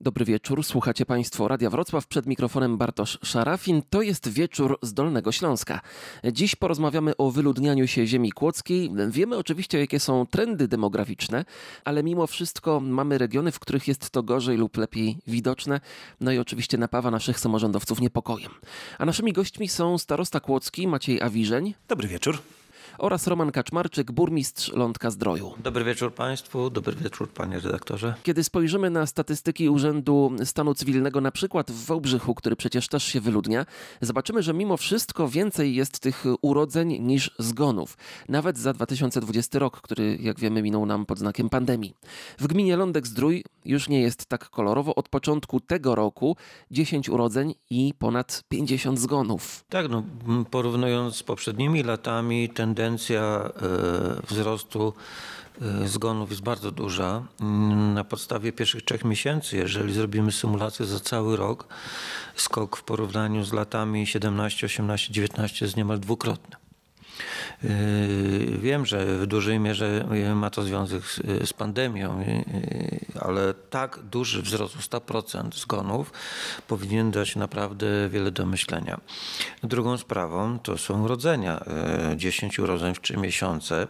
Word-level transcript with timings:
Dobry 0.00 0.24
wieczór, 0.24 0.64
słuchacie 0.64 1.06
Państwo 1.06 1.48
Radia 1.48 1.70
Wrocław, 1.70 2.06
przed 2.06 2.26
mikrofonem 2.26 2.78
Bartosz 2.78 3.18
Szarafin. 3.22 3.82
To 3.90 4.02
jest 4.02 4.28
wieczór 4.28 4.78
z 4.82 4.94
Dolnego 4.94 5.32
Śląska. 5.32 5.80
Dziś 6.32 6.56
porozmawiamy 6.56 7.16
o 7.16 7.30
wyludnianiu 7.30 7.86
się 7.86 8.06
ziemi 8.06 8.32
kłodzkiej. 8.32 8.90
Wiemy 9.10 9.36
oczywiście, 9.36 9.78
jakie 9.78 10.00
są 10.00 10.26
trendy 10.26 10.68
demograficzne, 10.68 11.44
ale 11.84 12.02
mimo 12.02 12.26
wszystko 12.26 12.80
mamy 12.80 13.18
regiony, 13.18 13.52
w 13.52 13.58
których 13.58 13.88
jest 13.88 14.10
to 14.10 14.22
gorzej 14.22 14.56
lub 14.56 14.76
lepiej 14.76 15.18
widoczne. 15.26 15.80
No 16.20 16.32
i 16.32 16.38
oczywiście 16.38 16.78
napawa 16.78 17.10
naszych 17.10 17.40
samorządowców 17.40 18.00
niepokojem. 18.00 18.50
A 18.98 19.04
naszymi 19.04 19.32
gośćmi 19.32 19.68
są 19.68 19.98
starosta 19.98 20.40
kłodzki 20.40 20.88
Maciej 20.88 21.22
Awiżeń. 21.22 21.74
Dobry 21.88 22.08
wieczór 22.08 22.38
oraz 22.98 23.26
Roman 23.26 23.52
Kaczmarczyk, 23.52 24.12
burmistrz 24.12 24.72
Lądka 24.72 25.10
Zdroju. 25.10 25.52
Dobry 25.62 25.84
wieczór 25.84 26.14
Państwu, 26.14 26.70
dobry 26.70 26.96
wieczór 26.96 27.28
Panie 27.28 27.60
redaktorze. 27.60 28.14
Kiedy 28.22 28.44
spojrzymy 28.44 28.90
na 28.90 29.06
statystyki 29.06 29.68
Urzędu 29.68 30.32
Stanu 30.44 30.74
Cywilnego, 30.74 31.20
na 31.20 31.30
przykład 31.30 31.70
w 31.70 31.84
Wałbrzychu, 31.84 32.34
który 32.34 32.56
przecież 32.56 32.88
też 32.88 33.04
się 33.04 33.20
wyludnia, 33.20 33.66
zobaczymy, 34.00 34.42
że 34.42 34.54
mimo 34.54 34.76
wszystko 34.76 35.28
więcej 35.28 35.74
jest 35.74 36.00
tych 36.00 36.24
urodzeń 36.42 36.98
niż 36.98 37.30
zgonów. 37.38 37.96
Nawet 38.28 38.58
za 38.58 38.72
2020 38.72 39.58
rok, 39.58 39.80
który 39.80 40.18
jak 40.20 40.40
wiemy 40.40 40.62
minął 40.62 40.86
nam 40.86 41.06
pod 41.06 41.18
znakiem 41.18 41.48
pandemii. 41.48 41.94
W 42.38 42.46
gminie 42.46 42.76
Lądek 42.76 43.06
Zdrój 43.06 43.44
już 43.64 43.88
nie 43.88 44.00
jest 44.00 44.26
tak 44.26 44.50
kolorowo. 44.50 44.94
Od 44.94 45.08
początku 45.08 45.60
tego 45.60 45.94
roku 45.94 46.36
10 46.70 47.08
urodzeń 47.08 47.54
i 47.70 47.94
ponad 47.98 48.42
50 48.48 48.98
zgonów. 48.98 49.64
Tak, 49.68 49.88
no 49.88 50.02
porównując 50.50 51.16
z 51.16 51.22
poprzednimi 51.22 51.82
latami 51.82 52.48
tendencja 52.48 52.87
tendencja 52.88 53.20
e, 53.20 54.26
wzrostu 54.26 54.92
e, 55.62 55.88
zgonów 55.88 56.30
jest 56.30 56.42
bardzo 56.42 56.70
duża. 56.70 57.22
Na 57.94 58.04
podstawie 58.04 58.52
pierwszych 58.52 58.82
trzech 58.82 59.04
miesięcy, 59.04 59.56
jeżeli 59.56 59.92
zrobimy 59.92 60.32
symulację 60.32 60.86
za 60.86 61.00
cały 61.00 61.36
rok, 61.36 61.66
skok 62.36 62.76
w 62.76 62.82
porównaniu 62.82 63.44
z 63.44 63.52
latami 63.52 64.06
17, 64.06 64.66
18, 64.66 65.12
19 65.12 65.64
jest 65.64 65.76
niemal 65.76 66.00
dwukrotny. 66.00 66.67
Yy, 67.62 68.58
wiem, 68.58 68.86
że 68.86 69.18
w 69.18 69.26
dużej 69.26 69.58
mierze 69.58 70.08
ma 70.34 70.50
to 70.50 70.62
związek 70.62 71.02
z, 71.04 71.48
z 71.48 71.52
pandemią, 71.52 72.20
yy, 72.20 73.20
ale 73.20 73.54
tak 73.54 74.00
duży 74.02 74.42
wzrost 74.42 74.76
o 74.76 74.98
100% 74.98 75.54
zgonów 75.54 76.12
powinien 76.68 77.10
dać 77.10 77.36
naprawdę 77.36 77.86
wiele 78.08 78.30
do 78.30 78.46
myślenia. 78.46 79.00
Drugą 79.62 79.96
sprawą 79.96 80.58
to 80.58 80.78
są 80.78 81.04
urodzenia. 81.04 81.64
10 82.16 82.58
yy, 82.58 82.64
urodzeń 82.64 82.94
w 82.94 83.00
3 83.00 83.16
miesiące 83.16 83.88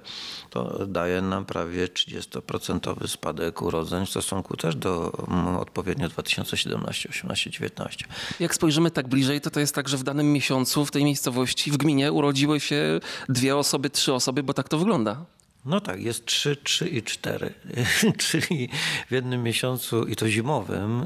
to 0.51 0.87
daje 0.87 1.23
nam 1.23 1.45
prawie 1.45 1.87
30% 1.87 3.09
spadek 3.09 3.63
urodzeń 3.63 4.07
w 4.07 4.11
stosunku 4.11 4.57
też 4.57 4.77
do 4.77 5.13
mm, 5.29 5.57
odpowiednio 5.57 6.09
2017, 6.09 7.09
18, 7.09 7.51
19. 7.51 8.05
Jak 8.41 8.55
spojrzymy 8.55 8.91
tak 8.91 9.09
bliżej, 9.09 9.41
to 9.41 9.51
to 9.51 9.61
jest 9.61 9.75
tak, 9.75 9.89
że 9.89 9.97
w 9.97 10.03
danym 10.03 10.33
miesiącu 10.33 10.85
w 10.85 10.91
tej 10.91 11.05
miejscowości, 11.05 11.71
w 11.71 11.77
gminie 11.77 12.13
urodziły 12.13 12.61
się 12.61 13.01
dwie 13.29 13.57
osoby, 13.57 13.91
trzy 13.91 14.15
osoby, 14.15 14.43
bo 14.43 14.55
tak 14.55 14.69
to 14.69 14.79
wygląda. 14.79 15.25
No 15.65 15.81
tak, 15.81 16.03
jest 16.03 16.25
3, 16.25 16.57
3 16.57 16.89
i 16.89 17.03
4, 17.03 17.55
czyli 18.29 18.69
w 19.09 19.13
jednym 19.13 19.43
miesiącu 19.43 20.05
i 20.05 20.17
to 20.17 20.29
zimowym 20.29 21.05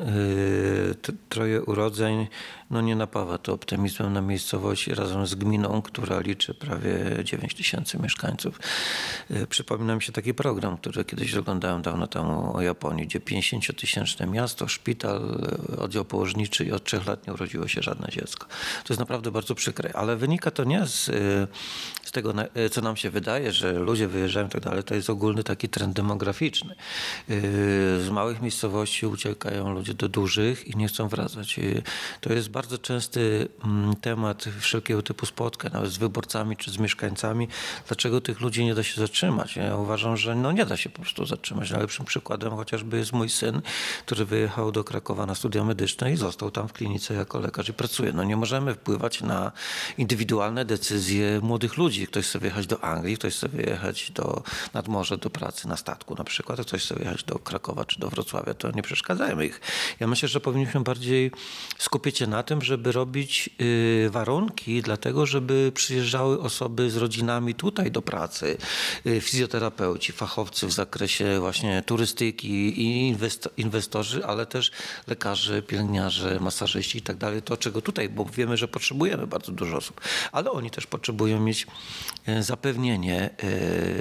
yy, 1.06 1.14
troje 1.28 1.62
urodzeń 1.62 2.26
no 2.70 2.80
nie 2.80 2.96
napawa 2.96 3.38
to 3.38 3.52
optymizmem 3.52 4.12
na 4.12 4.20
miejscowości 4.20 4.94
razem 4.94 5.26
z 5.26 5.34
gminą, 5.34 5.82
która 5.82 6.20
liczy 6.20 6.54
prawie 6.54 6.94
9 7.24 7.54
tysięcy 7.54 7.98
mieszkańców. 7.98 8.60
Yy, 9.30 9.46
przypomina 9.46 9.94
mi 9.94 10.02
się 10.02 10.12
taki 10.12 10.34
program, 10.34 10.76
który 10.76 11.04
kiedyś 11.04 11.34
oglądałem 11.34 11.82
dawno 11.82 12.06
temu 12.06 12.56
o 12.56 12.62
Japonii, 12.62 13.06
gdzie 13.06 13.20
50-tysięczne 13.20 14.30
miasto, 14.30 14.68
szpital, 14.68 15.48
oddział 15.78 16.04
położniczy 16.04 16.64
i 16.64 16.72
od 16.72 16.84
trzech 16.84 17.06
lat 17.06 17.26
nie 17.26 17.32
urodziło 17.32 17.68
się 17.68 17.82
żadne 17.82 18.08
dziecko. 18.08 18.46
To 18.84 18.92
jest 18.92 19.00
naprawdę 19.00 19.30
bardzo 19.30 19.54
przykre, 19.54 19.92
ale 19.94 20.16
wynika 20.16 20.50
to 20.50 20.64
nie 20.64 20.86
z, 20.86 21.04
z 22.01 22.01
tego, 22.12 22.34
co 22.70 22.80
nam 22.80 22.96
się 22.96 23.10
wydaje, 23.10 23.52
że 23.52 23.72
ludzie 23.72 24.08
wyjeżdżają 24.08 24.48
tak 24.48 24.62
dalej, 24.62 24.84
to 24.84 24.94
jest 24.94 25.10
ogólny 25.10 25.44
taki 25.44 25.68
trend 25.68 25.96
demograficzny. 25.96 26.74
Yy, 27.28 27.36
z 28.00 28.10
małych 28.10 28.42
miejscowości 28.42 29.06
uciekają 29.06 29.72
ludzie 29.74 29.94
do 29.94 30.08
dużych 30.08 30.68
i 30.68 30.76
nie 30.76 30.88
chcą 30.88 31.08
wracać. 31.08 31.58
Yy, 31.58 31.82
to 32.20 32.32
jest 32.32 32.48
bardzo 32.50 32.78
częsty 32.78 33.48
mm, 33.64 33.96
temat 33.96 34.44
wszelkiego 34.60 35.02
typu 35.02 35.26
spotkań, 35.26 35.72
nawet 35.72 35.90
z 35.90 35.96
wyborcami 35.96 36.56
czy 36.56 36.70
z 36.70 36.78
mieszkańcami. 36.78 37.48
Dlaczego 37.88 38.20
tych 38.20 38.40
ludzi 38.40 38.64
nie 38.64 38.74
da 38.74 38.82
się 38.82 39.00
zatrzymać? 39.00 39.56
Ja 39.56 39.76
uważam, 39.76 40.16
że 40.16 40.34
no 40.34 40.52
nie 40.52 40.66
da 40.66 40.76
się 40.76 40.90
po 40.90 41.02
prostu 41.02 41.26
zatrzymać. 41.26 41.70
Najlepszym 41.70 42.06
przykładem 42.06 42.56
chociażby 42.56 42.98
jest 42.98 43.12
mój 43.12 43.28
syn, 43.28 43.62
który 44.06 44.24
wyjechał 44.24 44.72
do 44.72 44.84
Krakowa 44.84 45.26
na 45.26 45.34
studia 45.34 45.64
medyczne 45.64 46.12
i 46.12 46.16
został 46.16 46.50
tam 46.50 46.68
w 46.68 46.72
klinice 46.72 47.14
jako 47.14 47.40
lekarz 47.40 47.68
i 47.68 47.72
pracuje. 47.72 48.12
No 48.12 48.24
nie 48.24 48.36
możemy 48.36 48.74
wpływać 48.74 49.20
na 49.20 49.52
indywidualne 49.98 50.64
decyzje 50.64 51.40
młodych 51.42 51.76
ludzi. 51.76 52.01
Ktoś 52.06 52.26
chce 52.26 52.38
wyjechać 52.38 52.66
do 52.66 52.84
Anglii, 52.84 53.16
ktoś 53.16 53.34
chce 53.34 53.48
wyjechać 53.48 54.10
do 54.10 54.42
nad 54.74 54.88
morze 54.88 55.18
do 55.18 55.30
pracy 55.30 55.68
na 55.68 55.76
statku 55.76 56.14
na 56.14 56.24
przykład, 56.24 56.58
jak 56.58 56.66
ktoś 56.66 56.84
chce 56.84 56.94
jechać 56.98 57.24
do 57.24 57.38
Krakowa 57.38 57.84
czy 57.84 58.00
do 58.00 58.10
Wrocławia, 58.10 58.54
to 58.54 58.70
nie 58.70 58.82
przeszkadzajmy 58.82 59.46
ich. 59.46 59.60
Ja 60.00 60.06
myślę, 60.06 60.28
że 60.28 60.40
powinniśmy 60.40 60.80
bardziej 60.80 61.30
skupić 61.78 62.18
się 62.18 62.26
na 62.26 62.42
tym, 62.42 62.62
żeby 62.62 62.92
robić 62.92 63.50
y, 63.60 64.10
warunki 64.10 64.82
dlatego, 64.82 65.26
żeby 65.26 65.72
przyjeżdżały 65.74 66.40
osoby 66.40 66.90
z 66.90 66.96
rodzinami 66.96 67.54
tutaj 67.54 67.90
do 67.90 68.02
pracy, 68.02 68.56
y, 69.06 69.20
fizjoterapeuci, 69.20 70.12
fachowcy 70.12 70.66
w 70.66 70.72
zakresie 70.72 71.40
właśnie 71.40 71.82
turystyki 71.86 72.80
i 72.82 73.16
inwestorzy, 73.56 74.26
ale 74.26 74.46
też 74.46 74.70
lekarze, 75.06 75.62
pielęgniarze, 75.62 76.40
masażyści 76.40 76.98
i 76.98 77.02
tak 77.02 77.16
dalej, 77.16 77.42
to 77.42 77.56
czego 77.56 77.82
tutaj, 77.82 78.08
bo 78.08 78.24
wiemy, 78.24 78.56
że 78.56 78.68
potrzebujemy 78.68 79.26
bardzo 79.26 79.52
dużo 79.52 79.76
osób, 79.76 80.00
ale 80.32 80.50
oni 80.50 80.70
też 80.70 80.86
potrzebują 80.86 81.40
mieć 81.40 81.66
zapewnienie 82.40 83.30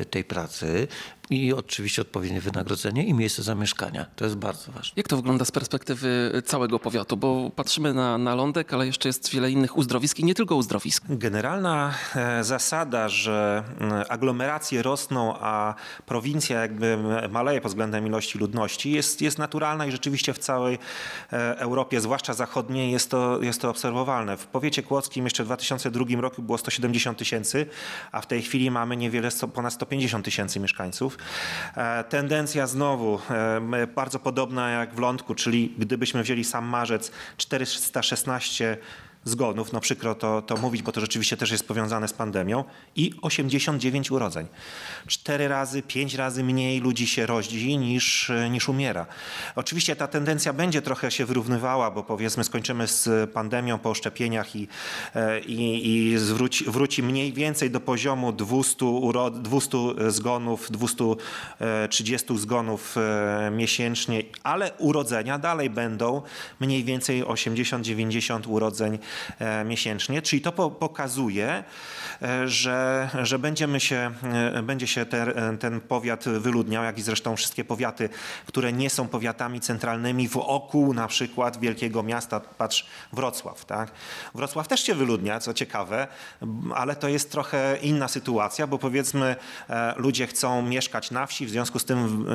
tej 0.09 0.23
pracy 0.23 0.87
i 1.31 1.53
oczywiście 1.53 2.01
odpowiednie 2.01 2.41
wynagrodzenie 2.41 3.05
i 3.05 3.13
miejsce 3.13 3.43
zamieszkania. 3.43 4.05
To 4.15 4.25
jest 4.25 4.37
bardzo 4.37 4.71
ważne. 4.71 4.93
Jak 4.95 5.07
to 5.07 5.15
wygląda 5.15 5.45
z 5.45 5.51
perspektywy 5.51 6.41
całego 6.45 6.79
powiatu? 6.79 7.17
Bo 7.17 7.51
patrzymy 7.55 7.93
na, 7.93 8.17
na 8.17 8.35
lądek, 8.35 8.73
ale 8.73 8.85
jeszcze 8.85 9.09
jest 9.09 9.29
wiele 9.29 9.51
innych 9.51 9.77
uzdrowisk 9.77 10.19
i 10.19 10.23
nie 10.25 10.35
tylko 10.35 10.55
uzdrowisk. 10.55 11.03
Generalna 11.09 11.93
e, 12.15 12.43
zasada, 12.43 13.09
że 13.09 13.63
mm, 13.79 14.03
aglomeracje 14.09 14.83
rosną, 14.83 15.35
a 15.39 15.75
prowincja 16.05 16.61
jakby 16.61 16.97
maleje 17.29 17.61
pod 17.61 17.71
względem 17.71 18.07
ilości 18.07 18.39
ludności 18.39 18.91
jest, 18.91 19.21
jest 19.21 19.37
naturalna 19.37 19.85
i 19.85 19.91
rzeczywiście 19.91 20.33
w 20.33 20.39
całej 20.39 20.79
e, 21.33 21.59
Europie, 21.59 22.01
zwłaszcza 22.01 22.33
zachodniej, 22.33 22.91
jest 22.91 23.11
to, 23.11 23.41
jest 23.41 23.61
to 23.61 23.69
obserwowalne. 23.69 24.37
W 24.37 24.47
powiecie 24.47 24.83
kłodzkim 24.83 25.25
jeszcze 25.25 25.43
w 25.43 25.45
2002 25.45 26.21
roku 26.21 26.41
było 26.41 26.57
170 26.57 27.17
tysięcy, 27.17 27.65
a 28.11 28.21
w 28.21 28.27
tej 28.27 28.41
chwili 28.41 28.71
mamy 28.71 28.97
niewiele 28.97 29.29
ponad 29.53 29.73
150 29.73 30.25
tysięcy 30.25 30.59
mieszkańców. 30.59 31.17
E, 31.77 32.03
tendencja 32.03 32.67
znowu 32.67 33.19
e, 33.73 33.87
bardzo 33.87 34.19
podobna 34.19 34.69
jak 34.69 34.95
w 34.95 34.99
Lądku, 34.99 35.35
czyli 35.35 35.73
gdybyśmy 35.77 36.23
wzięli 36.23 36.43
sam 36.43 36.65
marzec 36.65 37.11
416 37.37 38.77
zgonów, 39.23 39.73
no 39.73 39.79
przykro 39.79 40.15
to, 40.15 40.41
to 40.41 40.57
mówić, 40.57 40.81
bo 40.81 40.91
to 40.91 41.01
rzeczywiście 41.01 41.37
też 41.37 41.51
jest 41.51 41.67
powiązane 41.67 42.07
z 42.07 42.13
pandemią, 42.13 42.63
i 42.95 43.13
89 43.21 44.11
urodzeń. 44.11 44.47
Cztery 45.07 45.47
razy, 45.47 45.81
pięć 45.81 46.13
razy 46.13 46.43
mniej 46.43 46.79
ludzi 46.79 47.07
się 47.07 47.25
rodzi 47.25 47.77
niż, 47.77 48.31
niż 48.51 48.69
umiera. 48.69 49.05
Oczywiście 49.55 49.95
ta 49.95 50.07
tendencja 50.07 50.53
będzie 50.53 50.81
trochę 50.81 51.11
się 51.11 51.25
wyrównywała, 51.25 51.91
bo 51.91 52.03
powiedzmy 52.03 52.43
skończymy 52.43 52.87
z 52.87 53.31
pandemią 53.31 53.79
po 53.79 53.93
szczepieniach 53.93 54.55
i, 54.55 54.67
e, 55.15 55.39
i, 55.39 55.89
i 55.89 56.17
zwróci, 56.17 56.65
wróci 56.65 57.03
mniej 57.03 57.33
więcej 57.33 57.71
do 57.71 57.79
poziomu 57.79 58.31
200, 58.31 58.85
uro, 58.85 59.31
200 59.31 59.77
zgonów, 60.07 60.71
230 60.71 62.37
zgonów 62.37 62.95
e, 62.97 63.51
miesięcznie, 63.51 64.23
ale 64.43 64.71
urodzenia 64.77 65.39
dalej 65.39 65.69
będą 65.69 66.21
mniej 66.59 66.83
więcej 66.83 67.23
80-90 67.23 68.47
urodzeń 68.47 68.91
E, 68.93 69.10
miesięcznie, 69.65 70.21
czyli 70.21 70.41
to 70.41 70.51
pokazuje, 70.69 71.63
e, 72.21 72.47
że, 72.47 73.09
że 73.23 73.39
będziemy 73.39 73.79
się, 73.79 74.11
e, 74.53 74.63
będzie 74.63 74.87
się 74.87 75.05
ten, 75.05 75.57
ten 75.57 75.81
powiat 75.81 76.25
wyludniał, 76.29 76.83
jak 76.83 76.97
i 76.97 77.01
zresztą 77.01 77.35
wszystkie 77.35 77.63
powiaty, 77.63 78.09
które 78.45 78.73
nie 78.73 78.89
są 78.89 79.07
powiatami 79.07 79.61
centralnymi 79.61 80.27
wokół 80.27 80.93
na 80.93 81.07
przykład 81.07 81.59
wielkiego 81.59 82.03
miasta, 82.03 82.39
patrz 82.39 82.85
Wrocław. 83.13 83.65
Tak? 83.65 83.91
Wrocław 84.35 84.67
też 84.67 84.83
się 84.83 84.95
wyludnia, 84.95 85.39
co 85.39 85.53
ciekawe, 85.53 86.07
ale 86.75 86.95
to 86.95 87.07
jest 87.07 87.31
trochę 87.31 87.77
inna 87.81 88.07
sytuacja, 88.07 88.67
bo 88.67 88.77
powiedzmy 88.77 89.35
ludzie 89.95 90.27
chcą 90.27 90.61
mieszkać 90.61 91.11
na 91.11 91.25
wsi, 91.25 91.45
w 91.45 91.49
związku 91.49 91.79
z 91.79 91.85
tym 91.85 92.25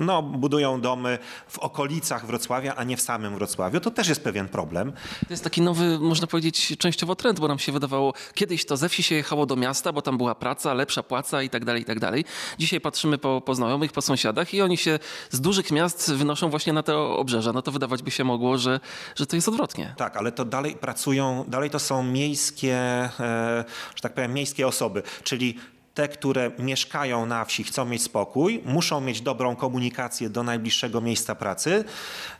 no, 0.00 0.22
budują 0.22 0.80
domy 0.80 1.18
w 1.48 1.58
okolicach 1.58 2.26
Wrocławia, 2.26 2.74
a 2.74 2.84
nie 2.84 2.96
w 2.96 3.00
samym 3.00 3.34
Wrocławiu. 3.34 3.80
To 3.80 3.90
też 3.90 4.08
jest 4.08 4.24
pewien 4.24 4.48
problem. 4.48 4.92
To 5.20 5.26
jest 5.30 5.44
taki 5.44 5.62
nowy 5.62 5.93
można 6.00 6.26
powiedzieć, 6.26 6.74
częściowo 6.78 7.16
trend, 7.16 7.40
bo 7.40 7.48
nam 7.48 7.58
się 7.58 7.72
wydawało, 7.72 8.14
kiedyś 8.34 8.66
to 8.66 8.76
ze 8.76 8.88
wsi 8.88 9.02
się 9.02 9.14
jechało 9.14 9.46
do 9.46 9.56
miasta, 9.56 9.92
bo 9.92 10.02
tam 10.02 10.16
była 10.16 10.34
praca, 10.34 10.74
lepsza 10.74 11.02
płaca 11.02 11.42
i 11.42 11.50
tak 11.50 11.64
dalej, 11.64 11.82
i 11.82 11.84
tak 11.84 12.00
dalej. 12.00 12.24
Dzisiaj 12.58 12.80
patrzymy 12.80 13.18
po, 13.18 13.40
po 13.40 13.54
znajomych, 13.54 13.92
po 13.92 14.02
sąsiadach 14.02 14.54
i 14.54 14.62
oni 14.62 14.76
się 14.76 14.98
z 15.30 15.40
dużych 15.40 15.70
miast 15.70 16.12
wynoszą 16.12 16.50
właśnie 16.50 16.72
na 16.72 16.82
te 16.82 16.98
obrzeża. 16.98 17.52
No 17.52 17.62
to 17.62 17.72
wydawać 17.72 18.02
by 18.02 18.10
się 18.10 18.24
mogło, 18.24 18.58
że, 18.58 18.80
że 19.16 19.26
to 19.26 19.36
jest 19.36 19.48
odwrotnie. 19.48 19.94
Tak, 19.96 20.16
ale 20.16 20.32
to 20.32 20.44
dalej 20.44 20.76
pracują, 20.76 21.44
dalej 21.48 21.70
to 21.70 21.78
są 21.78 22.02
miejskie, 22.02 22.74
e, 22.74 23.64
że 23.94 24.02
tak 24.02 24.14
powiem, 24.14 24.34
miejskie 24.34 24.66
osoby, 24.66 25.02
czyli 25.24 25.58
te, 25.94 26.08
które 26.08 26.50
mieszkają 26.58 27.26
na 27.26 27.44
wsi, 27.44 27.64
chcą 27.64 27.84
mieć 27.84 28.02
spokój, 28.02 28.62
muszą 28.64 29.00
mieć 29.00 29.20
dobrą 29.20 29.56
komunikację 29.56 30.30
do 30.30 30.42
najbliższego 30.42 31.00
miejsca 31.00 31.34
pracy 31.34 31.84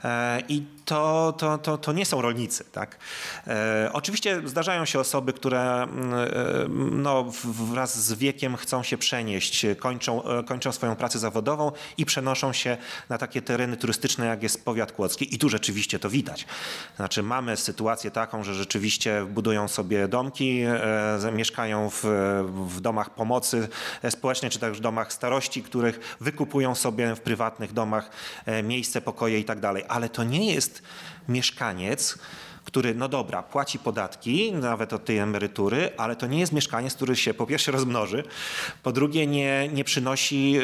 e, 0.05 0.41
i 0.49 0.63
to, 0.85 1.35
to, 1.39 1.59
to, 1.59 1.79
to 1.79 1.93
nie 1.93 2.07
są 2.07 2.23
rolnicy. 2.23 2.65
Tak? 2.73 2.99
E, 3.47 3.91
oczywiście 3.93 4.43
zdarzają 4.45 4.85
się 4.85 5.01
osoby, 5.01 5.33
które 5.33 5.83
mm, 5.83 6.15
e, 6.15 6.27
no, 6.91 7.25
wraz 7.73 8.05
z 8.07 8.13
wiekiem 8.13 8.57
chcą 8.57 8.83
się 8.83 8.99
przenieść, 8.99 9.67
kończą, 9.79 10.23
kończą 10.47 10.73
swoją 10.73 10.97
pracę 10.97 11.19
zawodową 11.19 11.73
i 11.99 12.07
przenoszą 12.07 12.53
się 12.53 12.77
na 13.09 13.19
takie 13.19 13.43
tereny 13.43 13.77
turystyczne, 13.77 14.27
jak 14.27 14.43
jest 14.43 14.65
powiat 14.65 14.93
kłodzki 14.93 15.35
i 15.35 15.39
tu 15.39 15.49
rzeczywiście 15.49 15.99
to 15.99 16.11
widać. 16.11 16.47
Znaczy 16.97 17.23
mamy 17.23 17.57
sytuację 17.57 18.11
taką, 18.11 18.45
że 18.45 18.55
rzeczywiście 18.55 19.27
budują 19.31 19.69
sobie 19.69 20.09
domki, 20.09 20.63
mieszkają 21.33 21.91
w, 21.91 22.05
w 22.69 22.81
domach 22.81 23.11
pomocy 23.11 23.44
społecznej, 24.11 24.51
czy 24.51 24.59
w 24.59 24.81
domach 24.81 25.13
starości, 25.13 25.63
których 25.63 26.17
wykupują 26.21 26.75
sobie 26.75 27.15
w 27.15 27.21
prywatnych 27.21 27.73
domach 27.73 28.11
e, 28.47 28.63
miejsce, 28.63 29.01
pokoje 29.01 29.39
i 29.39 29.45
tak 29.45 29.61
dalej. 29.61 29.85
Ale 29.89 30.09
to 30.09 30.25
nie 30.25 30.55
jest 30.55 30.83
mieszkaniec, 31.29 32.19
który, 32.65 32.95
no 32.95 33.09
dobra, 33.09 33.43
płaci 33.43 33.79
podatki, 33.79 34.53
nawet 34.53 34.93
od 34.93 35.05
tej 35.05 35.19
emerytury, 35.19 35.91
ale 35.97 36.17
to 36.17 36.27
nie 36.27 36.41
jest 36.41 36.53
mieszkaniec, 36.53 36.95
który 36.95 37.17
się 37.17 37.35
po 37.35 37.47
pierwsze 37.47 37.73
rozmnoży, 37.73 38.25
po 38.83 38.93
drugie 38.93 39.27
nie, 39.27 39.69
nie 39.69 39.85
przynosi 39.85 40.59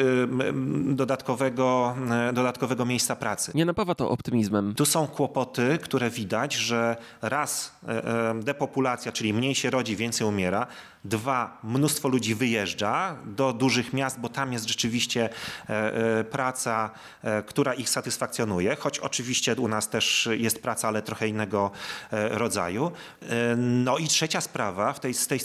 dodatkowego, 0.85 1.95
y, 2.29 2.33
dodatkowego 2.33 2.85
miejsca 2.85 3.15
pracy. 3.15 3.51
Nie 3.55 3.65
napawa 3.65 3.95
to 3.95 4.09
optymizmem. 4.09 4.75
Tu 4.75 4.85
są 4.85 5.07
kłopoty, 5.07 5.79
które 5.81 6.09
widać, 6.09 6.53
że 6.53 6.95
raz 7.21 7.75
e, 7.87 8.29
e, 8.29 8.41
depopulacja, 8.43 9.11
czyli 9.11 9.33
mniej 9.33 9.55
się 9.55 9.69
rodzi, 9.69 9.95
więcej 9.95 10.27
umiera. 10.27 10.67
Dwa, 11.05 11.57
mnóstwo 11.63 12.07
ludzi 12.07 12.35
wyjeżdża 12.35 13.15
do 13.25 13.53
dużych 13.53 13.93
miast, 13.93 14.19
bo 14.19 14.29
tam 14.29 14.53
jest 14.53 14.67
rzeczywiście 14.67 15.29
e, 15.69 15.93
e, 16.19 16.23
praca, 16.23 16.89
e, 17.23 17.43
która 17.43 17.73
ich 17.73 17.89
satysfakcjonuje, 17.89 18.75
choć 18.75 18.99
oczywiście 18.99 19.55
u 19.55 19.67
nas 19.67 19.89
też 19.89 20.29
jest 20.31 20.61
praca, 20.61 20.87
ale 20.87 21.01
trochę 21.01 21.27
innego 21.27 21.71
e, 21.71 21.71
rodzaju. 22.11 22.91
E, 23.21 23.55
No 23.57 23.97
i 23.97 24.07
trzecia 24.07 24.41
sprawa 24.41 24.93
w 24.93 24.99
tej, 24.99 25.13
tej, 25.15 25.39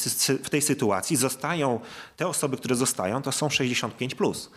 w 0.44 0.50
tej 0.50 0.62
sytuacji 0.62 1.16
zostają, 1.16 1.80
te 2.16 2.26
osoby, 2.28 2.56
które 2.56 2.74
zostają, 2.74 3.22
to 3.22 3.32
są 3.32 3.48
65+. 3.48 4.14
Plus. 4.14 4.50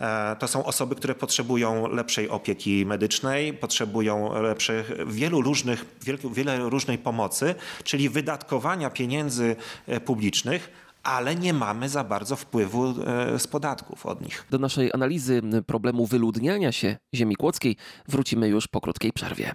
E, 0.00 0.36
To 0.38 0.48
są 0.48 0.64
osoby, 0.64 0.94
które 0.94 1.14
potrzebują 1.14 1.88
lepszej 1.88 2.28
opieki 2.28 2.86
medycznej, 2.86 3.54
potrzebują 3.54 4.42
lepszych, 4.42 4.90
wielu 5.06 5.42
różnych, 5.42 5.84
wiel- 6.04 6.32
wiele 6.32 6.58
różnej 6.70 6.98
pomocy, 6.98 7.54
czyli 7.84 8.08
wydatkowania 8.08 8.90
pieniędzy 8.90 9.56
e, 9.86 10.00
publicznych, 10.00 10.70
ale 11.02 11.34
nie 11.34 11.52
mamy 11.54 11.88
za 11.88 12.04
bardzo 12.04 12.36
wpływu 12.36 12.94
e, 13.06 13.38
z 13.38 13.46
podatków 13.46 14.06
od 14.06 14.20
nich. 14.20 14.46
Do 14.50 14.58
naszej 14.58 14.90
analizy 14.94 15.42
problemu 15.66 16.06
wyludniania 16.06 16.72
się 16.72 16.96
ziemi 17.14 17.36
kłodzkiej 17.36 17.76
wrócimy 18.08 18.48
już 18.48 18.68
po 18.68 18.80
krótkiej 18.80 19.12
przerwie. 19.12 19.52